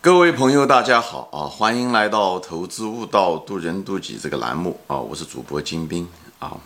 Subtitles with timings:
[0.00, 1.50] 各位朋友，大家好啊！
[1.50, 4.96] 欢迎来到《投资悟道，渡人渡己》这个栏目啊！
[4.96, 6.56] 我是主播金兵啊。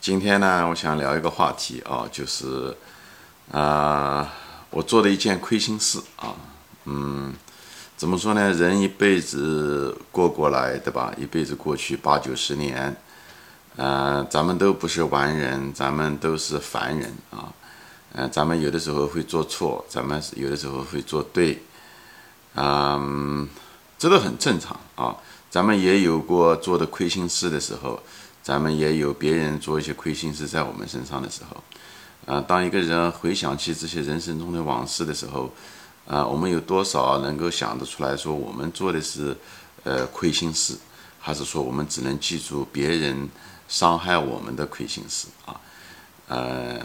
[0.00, 2.76] 今天呢，我想聊一个话题啊，就是
[3.52, 4.28] 啊，
[4.70, 6.34] 我做的一件亏心事啊。
[6.86, 7.32] 嗯，
[7.96, 8.52] 怎么说呢？
[8.52, 11.14] 人一辈子过过来，对吧？
[11.16, 12.96] 一辈子过去八九十年，
[13.76, 17.46] 呃，咱们都不是完人，咱们都是凡人啊。
[18.14, 21.62] 嗯，咱们有的时候会做错，咱们有的时候会做对。
[22.56, 23.48] 嗯，
[23.98, 25.14] 这都很正常啊。
[25.48, 27.98] 咱们也有过做的亏心事的时候，
[28.42, 31.62] 咱们也有别人做一些亏心事在我们身上的时候。
[32.26, 35.50] 啊，当一个人回想起这些人生中的往事的时候，
[36.06, 39.36] 啊，我们有多少能够想得出来说我们做的是
[39.84, 40.76] 呃亏心事，
[41.20, 43.28] 还是说我们只能记住别人
[43.68, 45.60] 伤害我们的亏心事啊？
[46.28, 46.80] 嗯，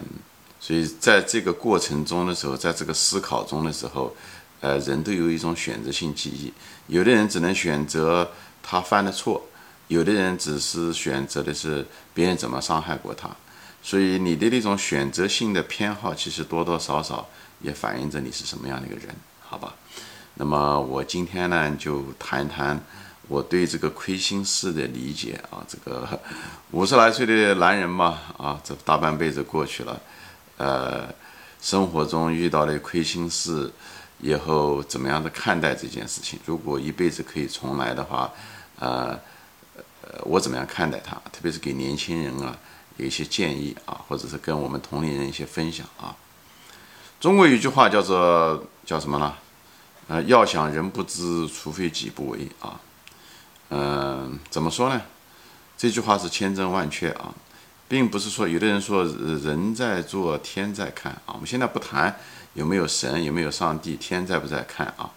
[0.60, 4.16] 所以在这个过程中的时候，在这个思考中的时候。
[4.62, 6.54] 呃，人都有一种选择性记忆，
[6.86, 9.42] 有的人只能选择他犯的错，
[9.88, 13.28] 有的人只是选择的是别人怎么伤害过他，
[13.82, 17.28] 所以你的那种选择性的偏好，其实多多少少
[17.62, 19.08] 也反映着你是什么样的一个人，
[19.40, 19.74] 好吧？
[20.36, 22.80] 那么我今天呢，就谈谈
[23.28, 26.08] 我对这个亏心事的理解啊，这个
[26.70, 30.00] 五十来岁的男人嘛，啊，这大半辈子过去了，
[30.58, 31.12] 呃，
[31.60, 33.72] 生活中遇到的亏心事。
[34.24, 36.40] 以后怎么样的看待这件事情？
[36.46, 38.32] 如果一辈子可以重来的话，
[38.78, 39.20] 呃，
[40.04, 41.16] 呃，我怎么样看待它？
[41.32, 42.56] 特别是给年轻人啊，
[42.98, 46.16] 有一些建议啊，或者是跟我们同龄人一些分享啊。
[47.20, 49.34] 中国有句话叫做叫什么呢？
[50.08, 52.80] 呃，要想人不知，除非己不为啊。
[53.70, 55.02] 嗯，怎么说呢？
[55.78, 57.34] 这句话是千真万确啊，
[57.88, 61.34] 并不是说有的人说人在做天在看啊。
[61.34, 62.20] 我们现在不谈。
[62.54, 63.24] 有没有神？
[63.24, 63.96] 有没有上帝？
[63.96, 65.10] 天在不在看啊？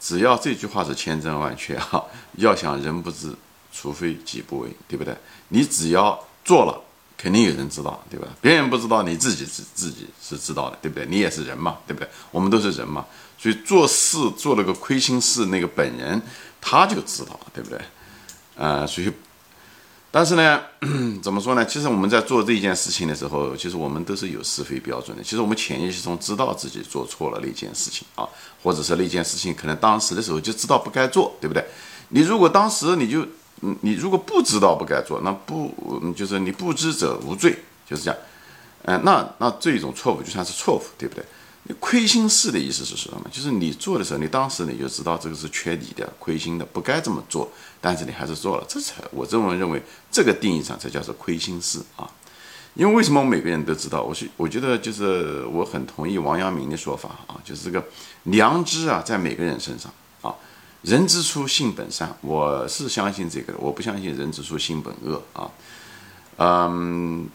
[0.00, 2.02] 只要这句话是千真万确啊！
[2.38, 3.32] 要想人不知，
[3.72, 5.16] 除非己不为，对不对？
[5.48, 6.80] 你只要做了，
[7.16, 8.26] 肯定有人知道，对吧？
[8.40, 11.06] 别人不知道，你自己是自己是知道的，对不对？
[11.06, 12.08] 你也是人嘛，对不对？
[12.32, 13.06] 我们都是人嘛，
[13.38, 16.20] 所以做事做了个亏心事，那个本人
[16.60, 17.80] 他就知道，对不对？
[18.56, 19.12] 呃，所以。
[20.14, 20.60] 但是呢，
[21.22, 21.64] 怎么说呢？
[21.64, 25.22] 其实我们在做这件事情的时候，其实我们都是有是非标准的。
[25.22, 28.28] 其实我们潜意识中知道自己做错了那件事情啊，
[28.62, 31.64] 或者是那件事情可能当时的时候就知道不该做，对不对？
[32.10, 33.26] 你如果当时你就，
[33.62, 35.72] 嗯，你如果不知道不该做，那不
[36.14, 37.58] 就是你不知者无罪，
[37.88, 38.20] 就是这样。
[38.82, 41.24] 嗯，那那这种错误就算是错误，对不对？
[41.64, 43.22] 你亏心事的意思是什么？
[43.30, 47.48] 就是你做的时候，你当时你就知道这个是缺理的、亏心的，不该这么做，
[47.80, 49.80] 但是你还是做了，这才我这么认为，
[50.10, 52.10] 这个定义上才叫做亏心事啊。
[52.74, 54.02] 因为为什么我每个人都知道？
[54.02, 57.84] 我是我觉得就是我很同意王阳明的说法啊，就是这个
[58.24, 60.34] 良知啊，在每个人身上啊。
[60.82, 65.48] 人之初性本善，我是相信这个，我不相信人之初性本恶啊。
[66.38, 67.28] 嗯，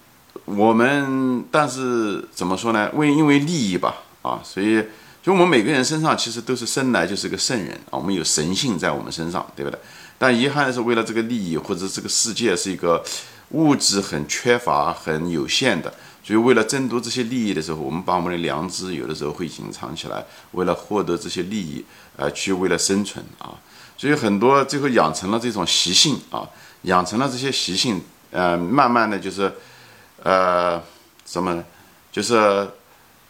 [0.44, 2.92] 我们但是怎么说呢？
[2.96, 4.04] 为因为利益吧。
[4.28, 4.84] 啊，所以
[5.24, 9.80] 就我们每个人身上其实都是生来就是个圣人啊，我们有神性在我们身上，对不对？
[10.18, 13.04] 但遗憾的是，为了这个利益，或者这个世界是一个
[13.52, 15.94] 物质很缺乏、很有限的，
[16.24, 23.54] 所以为了争夺这些利益的时候，我们把我们的良知有的时候会隐藏起来，为了获得这些利益，呃，去为了生存啊，
[23.96, 26.50] 所以很多最后养成了这种习性啊，
[26.84, 28.02] 养成了这些习性，
[28.32, 29.54] 呃，慢慢的就是，
[30.24, 30.82] 呃，
[31.26, 31.64] 什么，
[32.12, 32.68] 就是。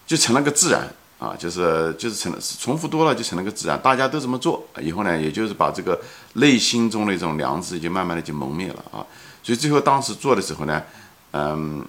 [0.07, 6.00] 就成了个自然啊，就是就是成了重复多了就成了个自然，大家都这么做，以后呢，也就是把这个
[6.34, 9.06] 内心中的一种良知就慢慢的就蒙灭了啊。
[9.44, 10.81] 所以最后当时做的时候呢，
[11.31, 11.85] 嗯，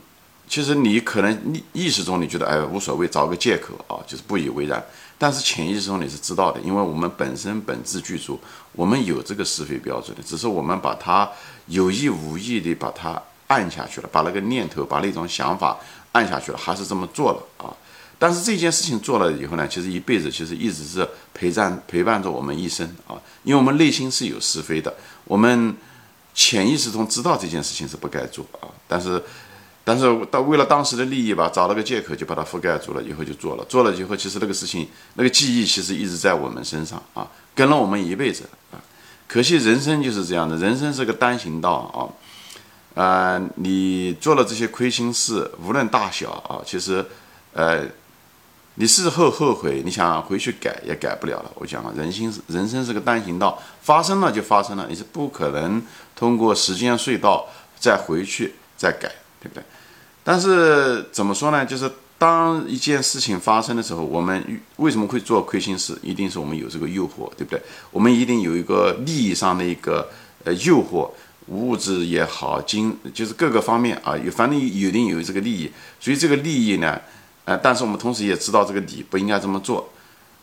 [0.48, 4.82] 其实你可能意意识中你觉得哎无所谓，找个借口啊，就是不以为然。
[5.20, 8.40] 但是潜意识中你是知道的，因为我们本身本质具足，
[8.72, 11.28] 我们有这个是非标准的，只是我们把它
[11.66, 15.76] 有意无意的把它按下去了，把那个念头把那种想法
[16.12, 17.74] 按下去了，还是这么做了啊。
[18.20, 23.14] 但是这件事情做了以后呢，其实一辈子其实一直是陪伴陪伴着我们一生啊，
[23.44, 24.93] 因为我们内心是有是非的，
[25.25, 25.72] 我们
[26.34, 29.22] 潜意识中知道这件事情是不该做啊，但是
[29.84, 38.82] 但是到为了当时的利益吧，找了个借口就把它覆盖住了，以后就做了，做了以后其实那个事情那个记忆其实一直在我们身上啊，跟了我们一辈子啊，
[39.28, 42.10] 可惜人生就是这样的，人生是个单行道
[42.96, 47.06] 啊，啊，你做了这些亏心事，无论大小啊，其实
[47.52, 47.87] 呃。
[48.80, 51.50] 你事后后悔，你想回去改也改不了了。
[51.56, 55.82] 我讲啊，人心是人生是个单行道，发生了就发生了，你是不可能
[56.14, 59.10] 通过时间隧道再回去再改，
[59.42, 59.62] 对不对？
[60.22, 61.66] 但是怎么说呢？
[61.66, 65.98] 就是当一件事情发生的时候，我们为什么会做亏心事？
[66.00, 67.60] 一定是我们有这个诱惑，对不对？
[67.90, 70.08] 我们一定有一个利益上的一个
[70.44, 71.10] 呃诱惑，
[71.48, 75.69] 物质也好，金就是各个方面啊，有反正有定有这个利益。
[75.98, 77.00] 所以这个利益呢，
[77.48, 79.88] 呃，但是我们同时也知道这个理不应该这么做，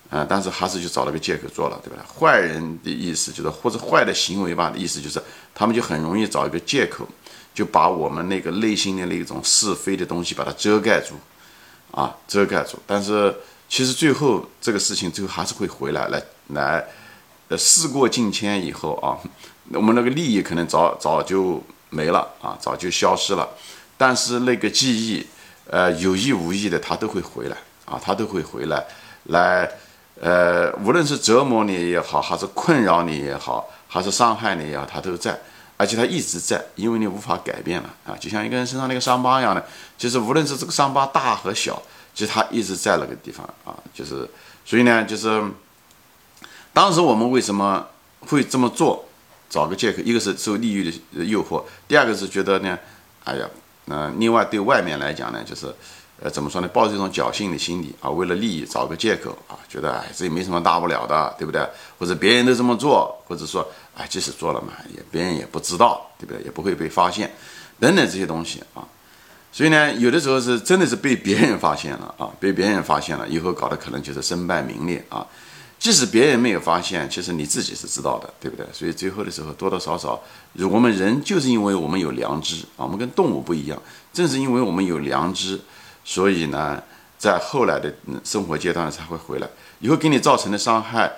[0.09, 2.03] 呃，但是还是就找了个借口做了，对吧？
[2.17, 5.21] 坏人的意思就是，或者坏的行为吧意思就是，
[5.53, 7.07] 他们就很容易找一个借口，
[7.53, 11.13] 就把我们那个内心的那种是非的东西把它遮盖住。
[11.91, 13.33] 啊，遮盖住，但是
[13.69, 16.85] 其实最后这个事情最后还是会回来，来来，
[17.47, 19.15] 呃，事过境迁以后啊，
[19.71, 23.47] 我们那个利益可能早早就没了啊，早就消失了，
[23.95, 25.25] 但是那个记忆，
[25.69, 28.85] 呃，有意无意的它都会回来啊，它都会回来，
[29.25, 29.69] 来，
[30.21, 35.39] 呃，无论是折磨你也好，还是困扰你也好，还是伤害你也好，它都在。
[35.77, 39.61] 而且它一直在，因为你无法改变了啊，就像一个人身上那个伤疤一样的，
[39.97, 41.81] 就是无论是这个伤疤大和小，
[42.13, 44.25] 其实它一直在那个地方啊，就是
[44.65, 45.43] 所以呢，就是
[46.71, 47.85] 当时我们为什么
[48.21, 49.03] 会这么做，
[49.49, 52.79] 找个借口，一个是受利益的诱惑，第二个是觉得呢，
[53.25, 53.45] 哎呀，
[53.85, 55.73] 那另外对外面来讲呢，就是。
[56.23, 56.67] 呃，怎么说呢？
[56.69, 61.61] 抱着一种侥幸的心理啊，为了利益找个借口啊，觉得哎，这也没什么大不了的，对不对？
[61.99, 63.67] 或者别人都这么做，或者说
[63.97, 66.41] 哎，即使做了嘛，也别人也不知道，对不对？
[66.45, 67.29] 也不会被发现，
[67.81, 68.87] 等等这些东西啊。
[69.51, 75.27] 所以呢，有的时候是真的是被别人发现了啊，被别人发现了以后，搞得可能就是身败名裂啊。
[75.85, 78.65] 即使别人没有发现，其实你自己是知道的，对不对？
[78.73, 80.19] 所以最后的时候，多多少少，
[80.67, 83.79] 我们人就是因为我们有良知啊，我们跟动物不一样，
[84.11, 85.61] 正是因为我们有良知。
[86.03, 86.81] 所以呢，
[87.19, 87.93] 在后来的
[88.23, 89.47] 生活阶段才会回来，
[89.79, 91.11] 以后给你造成的伤害，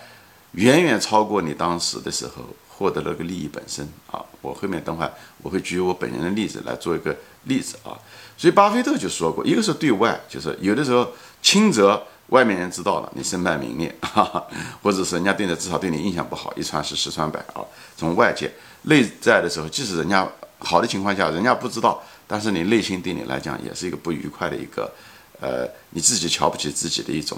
[0.52, 2.34] 远远超过你当时的时候
[2.68, 4.20] 获得那个利益本身啊！
[4.42, 5.10] 我后面等会
[5.44, 7.16] 我会举我本人的例子来做一个
[7.46, 7.96] 例子啊。
[8.38, 11.10] 所以巴菲特就说过，一个是对外，就是有的时候
[11.42, 14.46] 轻则外面人知道了，你身败名裂， 哈哈，
[14.82, 17.64] 或者是人家对你至少对你印象不好，一传十，十传百啊。
[17.96, 18.52] 从外界
[18.84, 20.28] 内在的时候，即使人家
[20.60, 22.02] 好的情况下，人家不知道。
[22.30, 24.92] 但是你内心对你来讲也是一个不愉快的一个，
[25.40, 27.38] 呃，你自己瞧不起自己的一种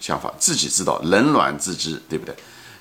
[0.00, 2.34] 想法，自己知道冷暖自知，对不对？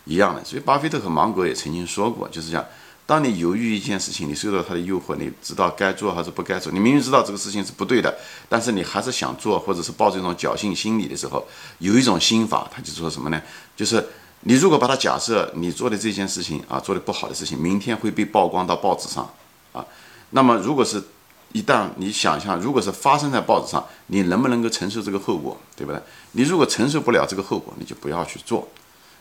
[0.05, 0.43] 一样的。
[0.43, 2.65] 所以巴菲特和芒格也曾经说过，就是讲，
[3.05, 8.15] 当你犹豫一件事情，你受到他的诱惑，你知道该做还是不该做，你明明知道这个事情是不对的，
[8.47, 11.45] 但是你还是想做，或者是抱着一种侥幸心理的时候，
[11.79, 13.41] 有一种心法，他就说什么呢？
[13.75, 14.07] 就是
[14.41, 19.29] 你如果把它假设你做的这件事情啊，做的不好的事情，明天会被曝光到报纸上
[19.73, 19.85] 啊，
[20.29, 21.03] 那么如果是
[21.51, 26.01] 一旦你想象，如果是发生在报纸上，你能不能够承受这个后果，对不对？
[26.31, 28.65] 你如果承受不了这个后果，你就不要去做，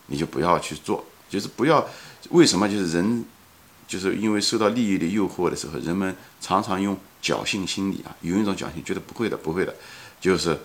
[0.06, 1.84] 你就不要去做，就是不要。
[2.30, 2.68] 为什么？
[2.68, 3.24] 就是人，
[3.92, 9.74] 就是因为受到利益的诱惑的时候，人们常常用侥幸心理啊，有一种侥幸，觉得不会的，不会的，
[10.18, 10.58] 就是，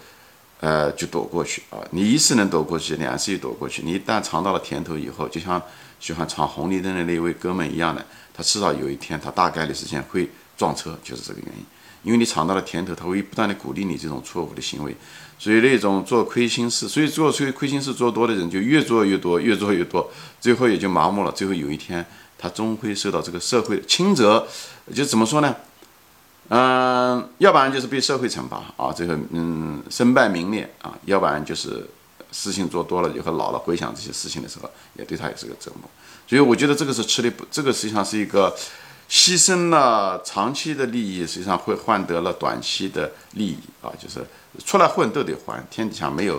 [0.62, 1.78] 呃，就躲过去啊。
[1.92, 3.82] 你一次能躲过去，两次又躲过去。
[3.84, 5.62] 你一旦尝到了甜头以后，就像
[6.00, 10.30] 喜欢闯红绿灯的那位哥们一样的，他迟早有一天，他大概率事件会。
[10.58, 11.64] 撞车就是这个原因，
[12.02, 14.92] 因为你尝到了甜头，他会不断的鼓励你这种错误的行为，
[15.38, 21.32] 所以那种做亏心事，所以做亏亏心事做多的人就越做越多，越做越多，最后也就麻木了。
[21.32, 22.04] 最后有一天，
[22.38, 24.48] 他终会受到这个社会的轻则
[24.94, 25.56] 就怎么说呢？
[26.50, 31.90] 嗯，要不然就是被社会惩罚啊，这个嗯身败名裂啊，要不然就是
[32.32, 35.90] 事情做多了以后老了回想这些事情的时候，也对他也是个折磨。
[36.28, 38.56] 所以我觉得这个是吃力不，这个实际上是一个。
[39.10, 43.88] 牺牲了长期的利益，实际上会换得了短期的利益啊！
[43.98, 44.20] 就是
[44.66, 46.38] 出来混都得还，天底下没有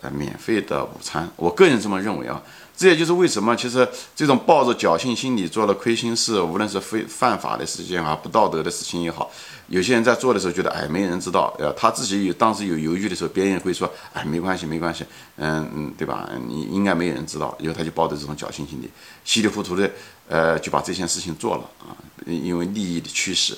[0.00, 1.28] 呃免费的午餐。
[1.36, 2.42] 我个人这么认为啊。
[2.78, 9.30] 这也就是为什么，其实这种抱着侥幸心理做了亏心事，无论是非犯法的事情啊，不道德的事情也好，
[9.68, 16.28] 有些人在做的时候觉得，哎，没人知道，呃，他自己有当时有犹豫的时候，别人会说，哎，没关系，没关系，嗯嗯，对吧？
[16.46, 18.90] 你应该没有人知道，以后他就抱着这种侥幸心理，
[19.24, 19.90] 稀里糊涂的，
[20.28, 23.56] 呃，就把这件事情做了啊，因为利益的驱使，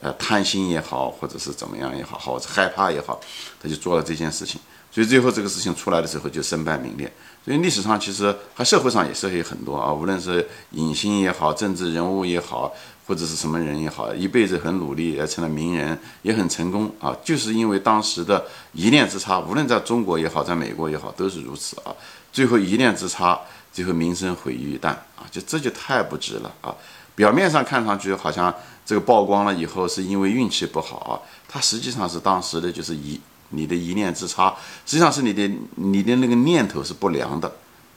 [0.00, 3.20] 呃，贪心也好，或者是怎么样也好，或者害怕也好，
[3.62, 4.58] 他就做了这件事情。
[4.94, 7.12] 所以最后这个事情出来的时候就身败名裂。
[7.44, 12.72] 所以历史上其实和社会上也是有很多啊，无论是影星也好，政治人物也好，
[13.04, 21.92] 或者是什么人也好，一辈子很努力也成了名人，也很成功啊，就是因为当时的一念之差，无论在中国也好，在美国也好，都是如此啊。
[22.32, 23.40] 最后一念之差，
[23.72, 26.72] 最后名声毁于一旦啊，就这就太不值了啊。
[27.16, 28.54] 表面上看上去好像
[28.86, 31.12] 这个曝光了以后是因为运气不好啊，
[31.48, 33.20] 它实际上是当时的就是一。
[33.50, 37.50] 你的一念之差，实际上是你的你的那个念头是不良的，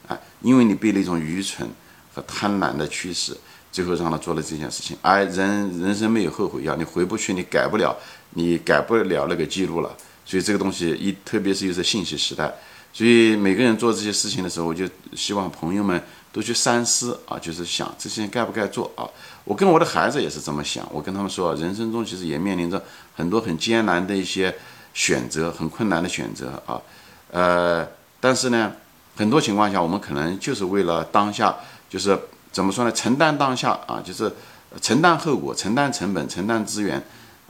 [0.07, 1.67] 啊，因为你被那种愚蠢
[2.13, 3.35] 和贪婪的驱使，
[3.71, 4.97] 最后让他做了这件事情。
[5.01, 7.95] 而人人生没有后悔药，你回不去，你改不了，
[8.31, 9.95] 你改不了那个记录了。
[10.25, 12.53] 所以这个东西一，特别是又是信息时代，
[12.91, 14.85] 所以每个人做这些事情的时候，我就
[15.15, 19.07] 希望朋友们都去三思啊，就是想这些该不该做啊。
[19.45, 22.83] 我跟我的孩子也是这么想，我跟他们说，人生中其实也面临着
[23.15, 24.53] 很多很艰难的一些
[24.97, 26.81] 选择，很困难的选择啊。
[27.29, 27.87] 呃，
[28.19, 28.73] 但是呢，
[29.15, 31.55] 很多情况下我们可能就是为了当下，
[31.87, 32.17] 就是
[32.51, 32.91] 怎么说呢？
[32.91, 34.33] 承担当下啊，就是
[34.81, 37.01] 承担后果、承担成本、承担资源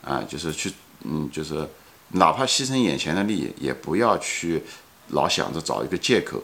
[0.04, 0.74] 啊，就是去
[1.06, 1.66] 嗯，就是。
[2.12, 4.63] 哪怕牺牲眼前的利益，也不要去
[5.10, 6.42] 老想着找一个借口，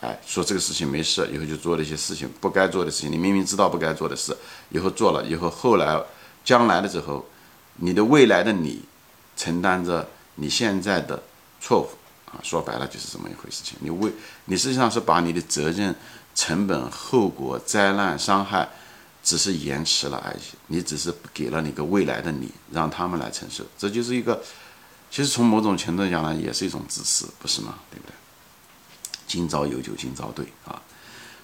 [0.00, 3.10] 哎，说这个事情没事，以后就做了一些事情不该做的事情。
[3.10, 4.32] 你明明知道不该做的事，
[4.68, 6.00] 以后做了，以后后来
[6.44, 7.26] 将来的时候，
[7.78, 8.84] 你的未来的你
[9.36, 11.22] 承担着你现在的
[11.60, 11.88] 错误
[12.30, 12.40] 啊。
[12.42, 13.76] 说白了就是这么一回事情。
[13.80, 14.12] 你为
[14.44, 15.94] 你实际上是把你的责任、
[16.34, 18.68] 成本、后果、灾难、伤害，
[19.22, 20.42] 只是延迟了而已。
[20.66, 24.42] 你只是给了你个未来的你，让他们来承受，这就是一个。
[25.10, 27.74] 其实从某种程度讲呢，也是一种自私，不是吗？
[27.90, 28.12] 对不对？
[29.26, 30.80] 今朝有酒今朝醉啊！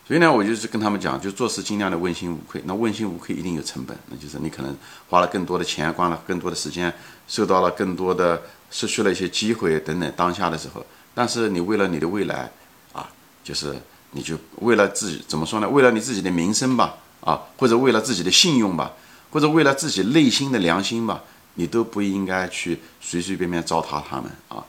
[0.07, 2.63] 所以呢，我就是跟他们讲，就做事尽量的问心无愧。
[2.65, 4.77] 那问心无愧一定有成本，那就是你可能
[5.09, 6.95] 花了更多的钱，花了更多的时间，
[7.27, 8.41] 受到了更多的，
[8.71, 10.13] 失去了一些机会等等。
[10.17, 12.51] 当下的时候，但是你为了你的未来
[12.93, 13.09] 啊，
[13.43, 13.75] 就是
[14.13, 15.69] 你就为了自己怎么说呢？
[15.69, 18.93] 为了你自己的名声吧，啊，或者为了自己的信用吧，
[19.31, 21.23] 或者为了自己内心的良心吧。
[21.59, 24.63] 你都不应该去随随便便糟蹋他们啊，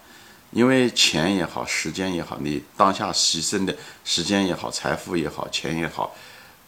[0.51, 3.75] 因为钱也好，时间也好，你当下牺牲的
[4.06, 6.16] 时间也好，财富也好，钱也好，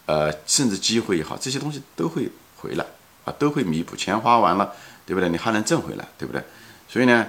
[0.08, 2.86] 呃，甚至机会也好，这些东西都会回来
[3.24, 3.96] 啊，都会弥补。
[3.96, 4.74] 钱花完了，
[5.06, 5.30] 对不对？
[5.30, 6.44] 你还能挣回来，对不对？
[6.90, 7.28] 所以呢，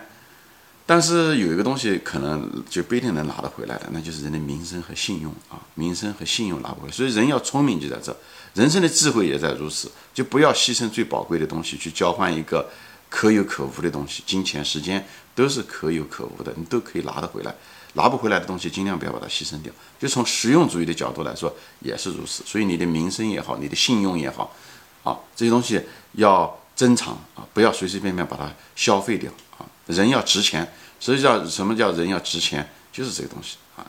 [0.87, 6.93] 但是有一个东西可能就不一定能拿得回来的，那就是人的名声和信用啊，名声和信用拿不回来。
[6.93, 8.17] 所以人要聪明就在这。
[8.55, 12.69] 人生的智慧也在如此，就不要牺牲最宝贵的东西去交换一个
[13.09, 17.55] 可有可无的东西，金钱、时间都是可有可无的，你都可以拿得回来。
[17.95, 19.73] 拿不回来的东西，尽量不要把它牺牲掉。
[19.99, 22.43] 就从实用主义的角度来说，也是如此。
[22.47, 24.55] 所以你的名声也好，你的信用也好，
[25.03, 25.81] 啊，这些东西
[26.13, 29.67] 要珍藏啊，不要随随便便把它消费掉啊。
[29.87, 32.67] 人要值钱，所以叫什么叫人要值钱？
[32.91, 33.85] 就是这个东西啊，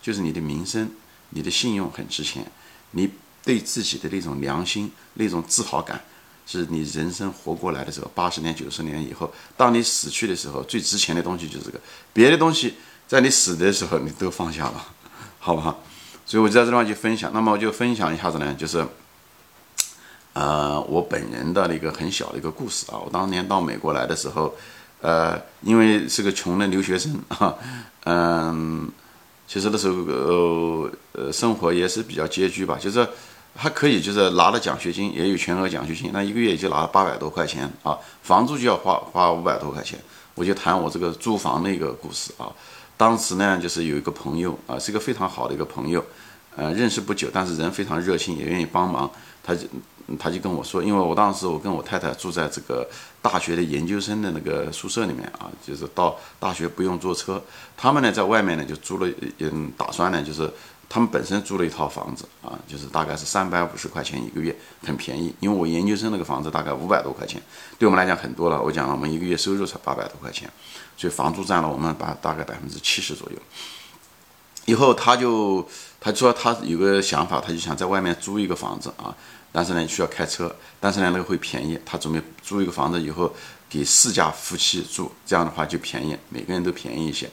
[0.00, 0.90] 就是你的名声、
[1.30, 2.50] 你的信用很值钱，
[2.92, 3.10] 你。
[3.42, 5.98] 对自己的那种良心、那种自豪感，
[6.46, 11.80] 是你人生活过来的时候，八十年、九十年以后，当你死去的时候，最值钱的东西就是这个。
[12.12, 12.74] 别的东西
[13.08, 14.86] 在你死的时候，你都放下了，
[15.38, 15.82] 好不好？
[16.26, 17.30] 所以我在这地方就分享。
[17.32, 18.86] 那么我就分享一下子呢，就是，
[20.32, 22.98] 呃，我本人的那个很小的一个故事啊。
[23.04, 24.54] 我当年到美国来的时候，
[25.00, 27.54] 呃，因为是个穷的留学生啊，
[28.04, 28.90] 嗯，
[29.46, 33.06] 其实那时候呃，生活也是比较拮据吧，就是。
[33.56, 39.98] 还可以，就是拿了奖学金，也有全额奖学金，那一个月也就拿了八百多块钱啊，房租就要花花五百多块钱。
[40.36, 42.46] 我就谈我这个租房的一个故事啊。
[42.96, 46.02] 当时呢，就是有一个朋友啊，是一个非常好的一个朋友，
[46.56, 49.10] 呃，认识不久，但是人非常热心，也愿意帮忙。
[49.42, 49.66] 他就
[50.18, 52.88] 他就跟我说，因为我当时我跟我太太住在这个
[53.22, 57.42] 大学的研究生的那个宿舍里面啊，就是到大学不用坐车，
[57.76, 60.50] 他们呢在外面呢就租了，嗯，打算呢就是。
[60.92, 64.52] 他们本身租了一套房子啊，就是大概是三百五十块钱一个月，
[64.82, 65.32] 很便宜。
[65.38, 67.40] 因为我研究生那个房子大概五百多块钱，
[67.78, 68.60] 对我们来讲很多了。
[68.60, 70.50] 我讲了我们一个月收入才八百多块钱，
[70.96, 73.38] 所以房租占了我们把大概百分之七十左右。
[74.66, 75.66] 以后他就
[76.00, 79.14] 他说他有个想法，他就想在外面租一个房子啊，
[79.50, 81.78] 但是呢需要开车，但是呢那个会便宜。
[81.84, 83.32] 他准备租一个房子以后
[83.68, 87.28] 给四家夫妻住，这样的话就便宜，每个人都便宜一些。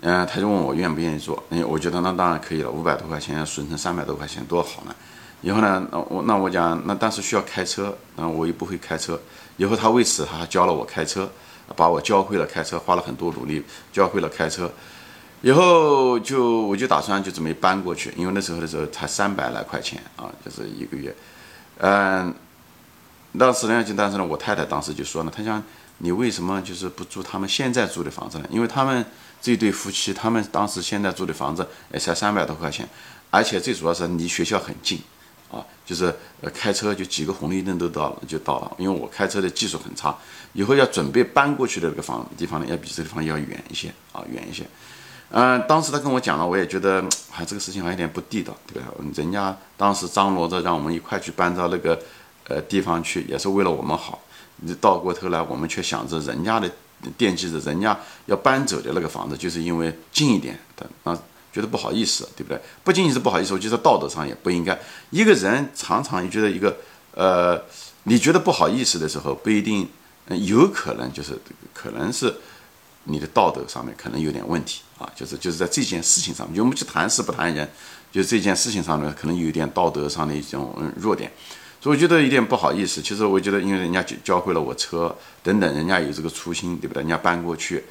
[0.00, 4.94] 嗯，他就问我愿不愿意做，哎，我觉得那当然可以了，五百多块钱损成三百多块钱多好呢。
[5.42, 9.20] 以后呢，那我那我讲，那但是需要开车，那我又不会开车。
[9.56, 11.30] 以后他为此他还教了我开车，
[11.76, 14.70] 把我教会了开车，花了很多努力教会了开车。
[15.42, 21.14] 以后就我就打算就准备搬过去，因为那时候的时候才三百来块钱啊，就是一个月。
[21.78, 22.34] 嗯，
[23.38, 25.62] 当时呢就但是呢，我太太当时就说呢，她讲
[25.98, 28.48] 你为什么就是不住他们现在住的房子呢？
[28.50, 29.04] 因为他们。
[29.44, 32.88] 这对夫妻，他们当时现在住的房子也才三百多块钱，
[33.28, 35.00] 而且最主要是离学校很近，
[35.50, 38.72] 啊，就是呃开车就几个红绿灯都到了就到了。
[38.78, 40.16] 因为我开车的技术很差，
[40.52, 44.62] 以后要准备搬过去的这个房地方呢，要比这个地方要远一些啊，远一些。
[45.32, 47.00] 嗯，当时他跟我讲了，我也觉得
[47.34, 48.88] 啊这个事情还有点不地道，对吧？
[49.14, 51.98] 人家当时张罗着让我们一块去搬到那个
[52.48, 54.20] 呃地方去，也是为了我们好。
[54.56, 56.70] 你倒过头来，我们却想着人家的。
[57.18, 61.18] 惦记着人家要搬走的那个房子，就是因为近一点的啊，
[61.52, 62.56] 觉得不好意思，对不对？
[62.84, 64.78] 不仅仅是不好意思，我觉得道德上也不应该。
[65.10, 66.76] 一个人常常觉得一个
[67.16, 67.60] 呃，
[68.04, 69.88] 你觉得不好意思的时候，不一定，
[70.28, 71.36] 有可能就是
[71.74, 72.32] 可能是
[73.04, 77.68] 你的道德上面可能有点问题啊，就是就是在这件事情上面，就我们去谈事不谈人，
[78.12, 81.30] 就这件事情上面可能有点道德上的一种弱点，
[81.80, 83.02] 所以我觉得有点不好意思。
[83.02, 87.02] 其实我觉得，因为人家教教会了我车等等，人家有这个初心，对不对？
[87.02, 87.82] 人家搬过去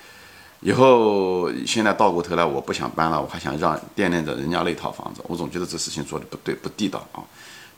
[0.61, 7.19] 以后，现在倒过头来，我不想搬了，我还想让惦念着人家那套房子，我总觉得这事情做的不对，不地道啊。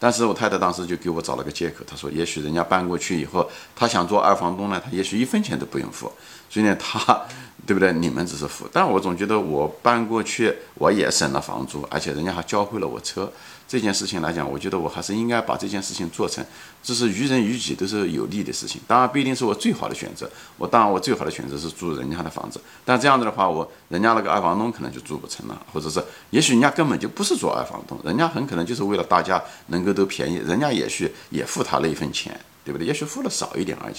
[0.04, 6.12] 但是我太太当时就给我找了个借口，她说也许人家搬过去以后，她想做二房东呢，她也许一分钱都不用付，
[6.50, 7.22] 所以呢，她
[7.66, 7.94] 对不对？
[7.94, 13.32] 你们只是付，但我总觉得我搬过去我也省了房租，而且人家还教会了我车。
[13.74, 16.46] 这件事情来讲，我觉得我还是应该把这件事情做成，
[16.84, 18.80] 这是于人于己都是有利的事情。
[18.86, 26.00] 当然不一定是我最好的选择，我当然我最好的选择是租人家的房子，但这样子的话，我人家那个二房东可能就住不成了，或者是
[26.30, 32.86] 也许人家根本就不是做二房东，人家很可能就是为了大家能够都便宜，人家也许也付他那一份钱，对不对？
[32.86, 33.96] 也许付的少一点而已。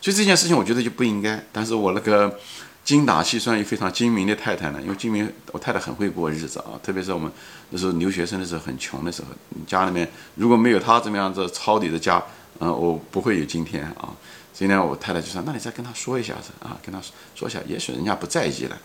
[0.00, 1.44] 所以这件事情我觉得就不应该。
[1.52, 2.38] 但是我那个。
[2.88, 7.30] 精打细算又非常精明的太太呢，因为精明，我太太很会过日子啊，特别是我们
[7.68, 9.28] 那时候留学生的时候很穷的时候，
[9.66, 12.22] 家里面如果没有她这么样子抄底的家，
[12.60, 14.08] 嗯，我不会有今天啊。
[14.54, 18.78] 所以呢，我太太就说：“那你再跟他说一下子啊，跟他说说一下，也许人家不在意了。”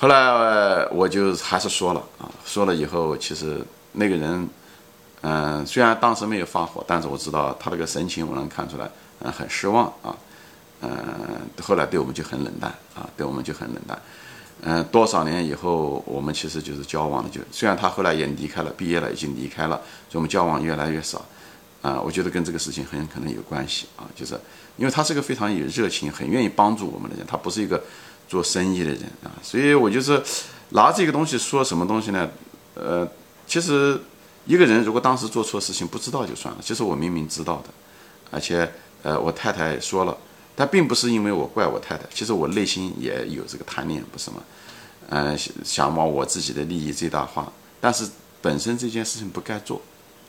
[0.00, 4.48] 后来我就还是说了啊，说了以后，其实那个人，
[5.20, 10.16] 嗯，虽然当时没有发火，但是我知道他那个神情，我能看出来，嗯，很失望啊。
[10.82, 10.90] 嗯，
[11.62, 14.00] 后来对我们就很冷淡啊，对我们就很冷淡。
[14.64, 19.76] 嗯，多少年以后，我们其实就是交往的，就虽然他后来也离开了，毕业了，已经离开了，
[20.08, 21.24] 所以我们交往越来越少。
[21.82, 24.38] 啊，我觉得跟这个事情很可能有关系啊，就是
[24.76, 27.82] 因为他是个非常有热情、很愿意帮助我们的人，他不是一个
[28.28, 30.22] 做生意的人啊，所以我就是
[30.68, 32.30] 拿这个东西说什么东西呢？
[32.74, 33.04] 呃，
[33.48, 34.00] 其实
[34.46, 37.70] 一个人如果当时做错事情不知道就算了，其实我明明知道的，
[38.30, 38.70] 而且
[39.02, 40.16] 呃，我太太说了。
[40.54, 44.36] 但并不是因为我怪我太太，其实我内心也有这个贪念，不是吗？
[45.08, 48.08] 嗯，想把我自己的利益最大化，但是
[48.40, 49.80] 本身这件事情不该做，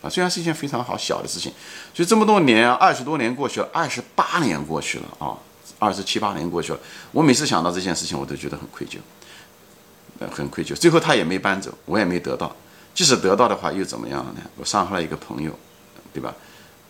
[0.02, 1.52] 啊，虽然是一件非常好小的事情，
[1.94, 5.38] 所以这么多年，二十多年过去了，二十八年过去了啊，
[5.80, 6.80] 二十七八年过去了，
[7.12, 8.98] 我每次想到这件事情，我都觉得很愧疚，
[10.30, 10.76] 很愧疚。
[10.76, 12.54] 最后他也没搬走，我也没得到，
[12.94, 14.42] 即使得到的话，又怎么样呢？
[14.58, 15.58] 我伤害了一个朋友，
[16.14, 16.34] 对吧？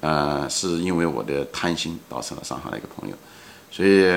[0.03, 3.15] 呃，是因为我的贪心导致了伤害了一个朋友，
[3.71, 4.11] 所以，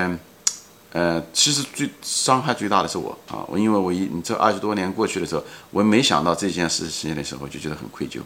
[0.90, 8.18] 呃，其实最伤害最大的是我啊，我因为我一这二十多年过去的时候，我没想到这件事情的时候，就觉得很愧疚，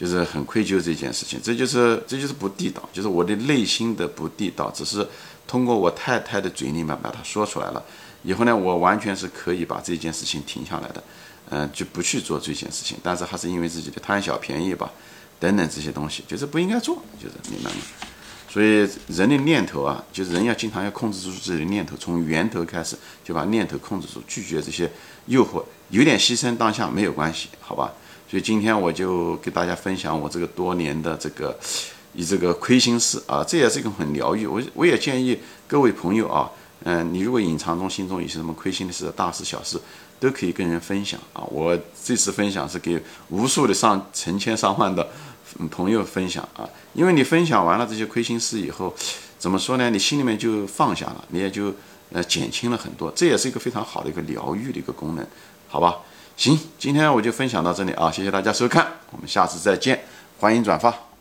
[0.00, 5.06] 就是很愧疚这件事情，这就是这就是不地道，就是我的内心的不地道，只是
[5.46, 7.84] 通过我太太的嘴里面把它说出来了，
[8.22, 11.04] 以后呢，我完全是可以把这件事情停下来的，
[11.50, 14.90] 嗯，就不去做这件事情，但是还是因为自己的贪小便宜吧。
[15.42, 17.76] 等等这些东西，就是不应该做，就是明白吗？
[18.48, 24.88] 所以人的念头啊，就是人要经常要控制住自己的念头，从源头开始就把念头控制住，拒绝这些
[25.26, 27.92] 诱惑，有点牺牲当下没有关系，好吧？
[28.30, 31.58] 所以今天我就给大家分享我这个多年的这个
[32.14, 34.46] 以这个亏心事啊，这也是一个很疗愈。
[34.46, 36.48] 我我也建议各位朋友啊，
[36.84, 39.80] 嗯，你如果隐藏中心中有些什么亏心的事，大事小事。
[40.22, 41.42] 都可以跟人分享啊！
[41.50, 45.04] 我这次分享是给无数的上成千上万的
[45.70, 46.68] 朋友分享啊！
[46.94, 48.94] 因为你分享完了这些亏心事以后，
[49.38, 49.90] 怎么说呢？
[49.90, 51.74] 你心里面就放下了，你也就
[52.12, 53.12] 呃减轻了很多。
[53.14, 55.26] 这也是一个非常好的一个疗愈的一个功能，
[55.68, 55.98] 好吧？
[56.36, 58.10] 行，今天我就分享到这里啊！
[58.10, 60.04] 谢谢大家收看，我们下次再见，
[60.38, 61.11] 欢迎转发。